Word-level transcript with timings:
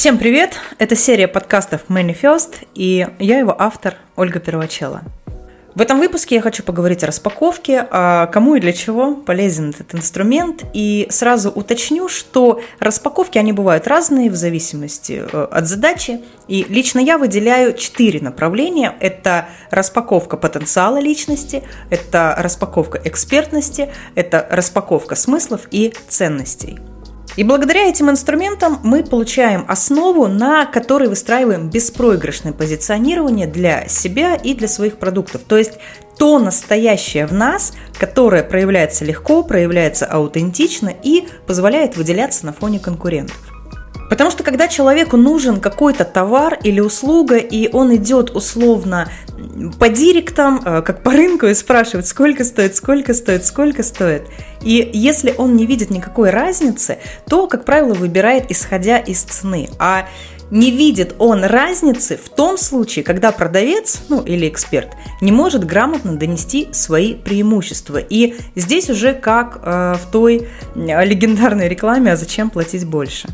Всем 0.00 0.16
привет! 0.16 0.54
Это 0.78 0.96
серия 0.96 1.28
подкастов 1.28 1.82
Manifest, 1.90 2.66
и 2.74 3.06
я 3.18 3.38
его 3.38 3.54
автор 3.58 3.96
Ольга 4.16 4.40
Первачела. 4.40 5.02
В 5.74 5.82
этом 5.82 5.98
выпуске 5.98 6.36
я 6.36 6.40
хочу 6.40 6.62
поговорить 6.62 7.04
о 7.04 7.06
распаковке, 7.06 7.80
о 7.90 8.26
кому 8.28 8.54
и 8.54 8.60
для 8.60 8.72
чего 8.72 9.14
полезен 9.14 9.68
этот 9.78 9.94
инструмент, 9.94 10.64
и 10.72 11.06
сразу 11.10 11.50
уточню, 11.50 12.08
что 12.08 12.62
распаковки, 12.78 13.36
они 13.36 13.52
бывают 13.52 13.86
разные 13.86 14.30
в 14.30 14.36
зависимости 14.36 15.22
э, 15.22 15.48
от 15.50 15.68
задачи, 15.68 16.22
и 16.48 16.64
лично 16.66 16.98
я 16.98 17.18
выделяю 17.18 17.74
четыре 17.74 18.20
направления. 18.22 18.94
Это 19.00 19.48
распаковка 19.70 20.38
потенциала 20.38 20.98
личности, 20.98 21.62
это 21.90 22.34
распаковка 22.38 22.98
экспертности, 23.04 23.90
это 24.14 24.46
распаковка 24.50 25.14
смыслов 25.14 25.68
и 25.70 25.92
ценностей– 26.08 26.78
и 27.36 27.44
благодаря 27.44 27.88
этим 27.88 28.10
инструментам 28.10 28.80
мы 28.82 29.04
получаем 29.04 29.64
основу, 29.68 30.26
на 30.26 30.66
которой 30.66 31.08
выстраиваем 31.08 31.70
беспроигрышное 31.70 32.52
позиционирование 32.52 33.46
для 33.46 33.86
себя 33.88 34.34
и 34.34 34.54
для 34.54 34.68
своих 34.68 34.98
продуктов. 34.98 35.42
То 35.46 35.56
есть 35.56 35.74
то 36.18 36.38
настоящее 36.38 37.26
в 37.26 37.32
нас, 37.32 37.72
которое 37.98 38.42
проявляется 38.42 39.04
легко, 39.04 39.42
проявляется 39.42 40.06
аутентично 40.06 40.92
и 41.02 41.28
позволяет 41.46 41.96
выделяться 41.96 42.44
на 42.44 42.52
фоне 42.52 42.78
конкурентов. 42.78 43.38
Потому 44.10 44.32
что 44.32 44.42
когда 44.42 44.66
человеку 44.66 45.16
нужен 45.16 45.60
какой-то 45.60 46.04
товар 46.04 46.58
или 46.64 46.80
услуга, 46.80 47.36
и 47.36 47.70
он 47.72 47.94
идет 47.94 48.30
условно 48.30 49.08
по 49.78 49.88
директам, 49.88 50.60
э, 50.64 50.82
как 50.82 51.02
по 51.02 51.12
рынку, 51.12 51.46
и 51.46 51.54
спрашивает, 51.54 52.06
сколько 52.06 52.44
стоит, 52.44 52.76
сколько 52.76 53.14
стоит, 53.14 53.44
сколько 53.44 53.82
стоит. 53.82 54.22
И 54.62 54.90
если 54.92 55.34
он 55.36 55.56
не 55.56 55.66
видит 55.66 55.90
никакой 55.90 56.30
разницы, 56.30 56.98
то, 57.28 57.46
как 57.46 57.64
правило, 57.64 57.94
выбирает 57.94 58.50
исходя 58.50 58.98
из 58.98 59.22
цены. 59.22 59.68
А 59.78 60.06
не 60.50 60.70
видит 60.70 61.14
он 61.18 61.44
разницы 61.44 62.18
в 62.22 62.28
том 62.28 62.58
случае, 62.58 63.04
когда 63.04 63.30
продавец, 63.32 64.00
ну 64.08 64.22
или 64.22 64.48
эксперт, 64.48 64.90
не 65.20 65.32
может 65.32 65.64
грамотно 65.64 66.16
донести 66.16 66.68
свои 66.72 67.14
преимущества. 67.14 67.98
И 67.98 68.36
здесь 68.56 68.90
уже 68.90 69.14
как 69.14 69.60
э, 69.62 69.94
в 69.94 70.10
той 70.10 70.48
э, 70.74 71.04
легендарной 71.04 71.68
рекламе 71.68 72.12
«А 72.12 72.16
зачем 72.16 72.50
платить 72.50 72.84
больше?». 72.84 73.28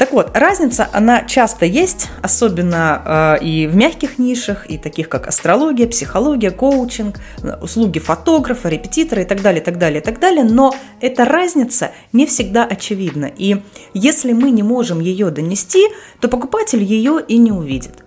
Так 0.00 0.14
вот, 0.14 0.30
разница, 0.32 0.88
она 0.94 1.24
часто 1.24 1.66
есть, 1.66 2.08
особенно 2.22 3.36
э, 3.38 3.44
и 3.44 3.66
в 3.66 3.76
мягких 3.76 4.18
нишах, 4.18 4.64
и 4.70 4.78
таких 4.78 5.10
как 5.10 5.26
астрология, 5.26 5.86
психология, 5.86 6.50
коучинг, 6.50 7.20
услуги 7.60 7.98
фотографа, 7.98 8.70
репетитора 8.70 9.20
и 9.20 9.24
так 9.26 9.42
далее, 9.42 9.60
так 9.60 9.76
далее, 9.76 10.00
так 10.00 10.18
далее. 10.18 10.42
Но 10.44 10.74
эта 11.02 11.26
разница 11.26 11.90
не 12.14 12.24
всегда 12.24 12.64
очевидна. 12.64 13.26
И 13.26 13.60
если 13.92 14.32
мы 14.32 14.52
не 14.52 14.62
можем 14.62 15.00
ее 15.00 15.28
донести, 15.28 15.86
то 16.18 16.28
покупатель 16.28 16.82
ее 16.82 17.22
и 17.28 17.36
не 17.36 17.52
увидит. 17.52 18.02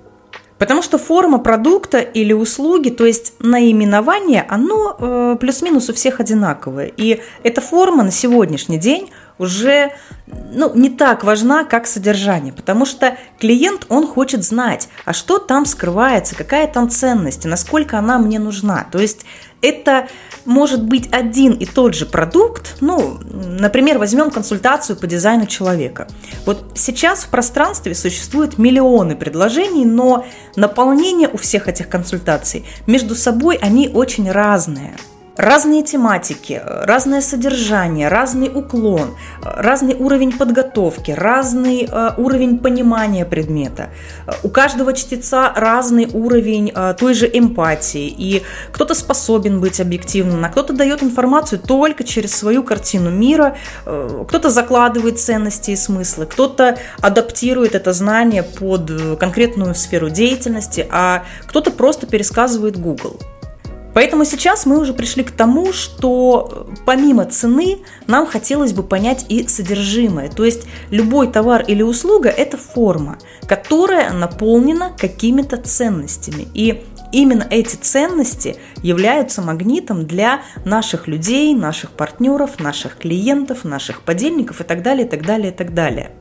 Потому 0.57 0.81
что 0.81 0.97
форма 0.97 1.37
продукта 1.39 1.99
или 1.99 2.33
услуги, 2.33 2.89
то 2.89 3.05
есть 3.05 3.33
наименование, 3.39 4.45
оно 4.49 4.95
э, 4.97 5.37
плюс-минус 5.39 5.89
у 5.89 5.93
всех 5.93 6.19
одинаковое. 6.19 6.91
И 6.95 7.21
эта 7.43 7.61
форма 7.61 8.03
на 8.03 8.11
сегодняшний 8.11 8.77
день 8.77 9.11
уже 9.43 9.91
ну, 10.27 10.73
не 10.73 10.89
так 10.89 11.23
важна, 11.23 11.63
как 11.65 11.85
содержание, 11.85 12.53
потому 12.53 12.85
что 12.85 13.17
клиент, 13.39 13.85
он 13.89 14.07
хочет 14.07 14.43
знать, 14.43 14.89
а 15.05 15.13
что 15.13 15.37
там 15.37 15.65
скрывается, 15.65 16.35
какая 16.35 16.67
там 16.67 16.89
ценность, 16.89 17.45
насколько 17.45 17.99
она 17.99 18.17
мне 18.17 18.39
нужна. 18.39 18.87
То 18.91 18.99
есть 18.99 19.25
это 19.61 20.07
может 20.45 20.83
быть 20.83 21.07
один 21.11 21.53
и 21.53 21.65
тот 21.65 21.93
же 21.95 22.05
продукт, 22.05 22.77
ну, 22.81 23.19
например, 23.31 23.97
возьмем 23.97 24.29
консультацию 24.31 24.95
по 24.97 25.07
дизайну 25.07 25.45
человека. 25.45 26.07
Вот 26.45 26.71
сейчас 26.75 27.23
в 27.23 27.29
пространстве 27.29 27.95
существуют 27.95 28.57
миллионы 28.57 29.15
предложений, 29.15 29.85
но 29.85 30.25
наполнение 30.55 31.29
у 31.29 31.37
всех 31.37 31.67
этих 31.67 31.89
консультаций 31.89 32.65
между 32.87 33.15
собой 33.15 33.57
они 33.57 33.89
очень 33.89 34.31
разные– 34.31 34.95
Разные 35.35 35.81
тематики, 35.81 36.61
разное 36.63 37.19
содержание, 37.19 38.07
разный 38.07 38.51
уклон, 38.53 39.15
разный 39.41 39.95
уровень 39.95 40.31
подготовки, 40.31 41.09
разный 41.09 41.89
э, 41.91 42.11
уровень 42.17 42.59
понимания 42.59 43.25
предмета. 43.25 43.89
У 44.43 44.49
каждого 44.49 44.93
чтеца 44.93 45.51
разный 45.55 46.07
уровень 46.13 46.71
э, 46.73 46.93
той 46.99 47.15
же 47.15 47.27
эмпатии. 47.33 48.13
И 48.15 48.43
кто-то 48.71 48.93
способен 48.93 49.59
быть 49.59 49.81
объективным, 49.81 50.45
а 50.45 50.49
кто-то 50.49 50.71
дает 50.71 51.01
информацию 51.01 51.57
только 51.57 52.03
через 52.03 52.35
свою 52.35 52.61
картину 52.61 53.09
мира, 53.09 53.57
э, 53.87 54.25
кто-то 54.27 54.51
закладывает 54.51 55.19
ценности 55.19 55.71
и 55.71 55.75
смыслы, 55.75 56.27
кто-то 56.27 56.77
адаптирует 57.01 57.73
это 57.73 57.91
знание 57.91 58.43
под 58.43 59.17
конкретную 59.19 59.73
сферу 59.73 60.11
деятельности, 60.11 60.85
а 60.91 61.23
кто-то 61.47 61.71
просто 61.71 62.05
пересказывает 62.05 62.79
Google. 62.79 63.19
Поэтому 63.93 64.25
сейчас 64.25 64.65
мы 64.65 64.79
уже 64.79 64.93
пришли 64.93 65.23
к 65.23 65.31
тому, 65.31 65.71
что 65.71 66.67
э, 66.71 66.75
помимо 66.85 67.25
цены 67.25 67.79
нам 68.07 68.25
хотелось 68.25 68.73
бы 68.73 68.83
понять 68.83 69.25
и 69.29 69.47
содержимое. 69.47 70.29
То 70.29 70.43
есть 70.45 70.63
любой 70.89 71.27
товар 71.27 71.63
или 71.67 71.83
услуга– 71.83 72.29
это 72.29 72.57
форма, 72.57 73.19
которая 73.47 74.11
наполнена 74.11 74.91
какими-то 74.97 75.57
ценностями. 75.57 76.47
И 76.53 76.83
именно 77.11 77.45
эти 77.49 77.75
ценности 77.75 78.57
являются 78.81 79.41
магнитом 79.41 80.05
для 80.05 80.41
наших 80.65 81.07
людей, 81.07 81.53
наших 81.53 81.91
партнеров, 81.91 82.59
наших 82.59 82.97
клиентов, 82.97 83.63
наших 83.63 84.01
подельников 84.01 84.61
и 84.61 84.63
так 84.63 84.81
далее, 84.81 85.05
и 85.05 85.09
так 85.09 85.25
далее, 85.25 85.51
и 85.51 85.55
так 85.55 85.73
далее. 85.73 86.11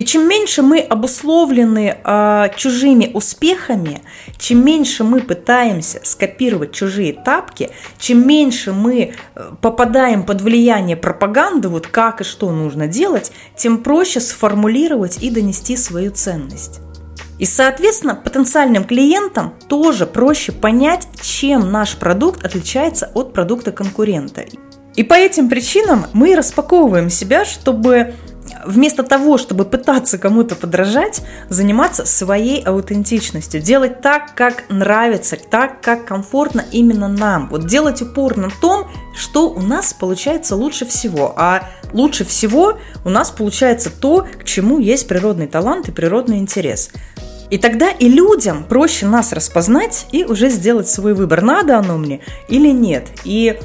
И 0.00 0.06
чем 0.06 0.26
меньше 0.26 0.62
мы 0.62 0.80
обусловлены 0.80 1.98
э, 2.02 2.48
чужими 2.56 3.10
успехами, 3.12 4.00
чем 4.38 4.64
меньше 4.64 5.04
мы 5.04 5.20
пытаемся 5.20 6.00
скопировать 6.02 6.72
чужие 6.72 7.12
тапки, 7.12 7.68
чем 7.98 8.26
меньше 8.26 8.72
мы 8.72 9.12
э, 9.34 9.50
попадаем 9.60 10.24
под 10.24 10.40
влияние 10.40 10.96
пропаганды, 10.96 11.68
вот 11.68 11.86
как 11.86 12.22
и 12.22 12.24
что 12.24 12.50
нужно 12.50 12.86
делать, 12.86 13.30
тем 13.56 13.82
проще 13.82 14.20
сформулировать 14.20 15.22
и 15.22 15.28
донести 15.28 15.76
свою 15.76 16.12
ценность. 16.12 16.80
И, 17.38 17.44
соответственно, 17.44 18.14
потенциальным 18.14 18.84
клиентам 18.84 19.52
тоже 19.68 20.06
проще 20.06 20.52
понять, 20.52 21.08
чем 21.20 21.70
наш 21.70 21.96
продукт 21.96 22.42
отличается 22.42 23.10
от 23.12 23.34
продукта 23.34 23.70
конкурента. 23.70 24.44
И 24.96 25.02
по 25.02 25.14
этим 25.14 25.50
причинам 25.50 26.06
мы 26.14 26.34
распаковываем 26.34 27.10
себя, 27.10 27.44
чтобы 27.44 28.14
вместо 28.64 29.02
того, 29.02 29.38
чтобы 29.38 29.64
пытаться 29.64 30.18
кому-то 30.18 30.54
подражать, 30.54 31.22
заниматься 31.48 32.04
своей 32.04 32.62
аутентичностью, 32.62 33.60
делать 33.60 34.00
так, 34.00 34.34
как 34.34 34.64
нравится, 34.68 35.36
так, 35.36 35.80
как 35.80 36.04
комфортно 36.04 36.64
именно 36.72 37.08
нам. 37.08 37.48
Вот 37.48 37.66
делать 37.66 38.02
упор 38.02 38.36
на 38.36 38.50
том, 38.50 38.88
что 39.14 39.50
у 39.50 39.60
нас 39.60 39.92
получается 39.92 40.56
лучше 40.56 40.86
всего. 40.86 41.34
А 41.36 41.68
лучше 41.92 42.24
всего 42.24 42.78
у 43.04 43.10
нас 43.10 43.30
получается 43.30 43.90
то, 43.90 44.26
к 44.38 44.44
чему 44.44 44.78
есть 44.78 45.08
природный 45.08 45.46
талант 45.46 45.88
и 45.88 45.92
природный 45.92 46.38
интерес. 46.38 46.90
И 47.50 47.58
тогда 47.58 47.90
и 47.90 48.08
людям 48.08 48.64
проще 48.64 49.06
нас 49.06 49.32
распознать 49.32 50.06
и 50.12 50.24
уже 50.24 50.50
сделать 50.50 50.88
свой 50.88 51.14
выбор, 51.14 51.42
надо 51.42 51.78
оно 51.78 51.98
мне 51.98 52.20
или 52.48 52.70
нет. 52.70 53.08
И 53.24 53.58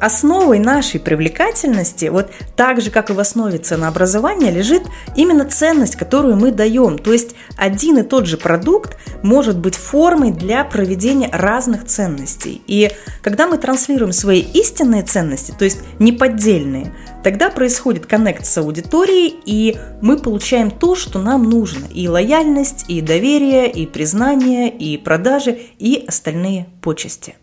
основой 0.00 0.58
нашей 0.58 0.98
привлекательности, 0.98 2.06
вот 2.06 2.30
так 2.56 2.80
же, 2.80 2.90
как 2.90 3.10
и 3.10 3.12
в 3.12 3.20
основе 3.20 3.58
ценообразования, 3.58 4.50
лежит 4.50 4.82
именно 5.16 5.44
ценность, 5.44 5.96
которую 5.96 6.36
мы 6.36 6.52
даем. 6.52 6.98
То 6.98 7.12
есть 7.12 7.34
один 7.56 7.98
и 7.98 8.02
тот 8.02 8.26
же 8.26 8.36
продукт 8.36 8.96
может 9.22 9.58
быть 9.58 9.76
формой 9.76 10.30
для 10.30 10.64
проведения 10.64 11.28
разных 11.32 11.84
ценностей. 11.84 12.62
И 12.66 12.90
когда 13.22 13.46
мы 13.46 13.58
транслируем 13.58 14.12
свои 14.12 14.40
истинные 14.40 15.02
ценности, 15.02 15.54
то 15.56 15.64
есть 15.64 15.80
неподдельные, 15.98 16.94
тогда 17.22 17.50
происходит 17.50 18.06
коннект 18.06 18.46
с 18.46 18.58
аудиторией, 18.58 19.34
и 19.44 19.76
мы 20.00 20.16
получаем 20.16 20.70
то, 20.70 20.96
что 20.96 21.18
нам 21.18 21.44
нужно. 21.44 21.86
И 21.92 22.08
лояльность, 22.08 22.86
и 22.88 23.00
доверие, 23.00 23.70
и 23.70 23.86
признание, 23.86 24.70
и 24.70 24.96
продажи, 24.96 25.58
и 25.78 26.04
остальные 26.06 26.66
почести. 26.80 27.34